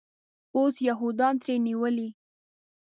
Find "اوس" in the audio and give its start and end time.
0.55-0.75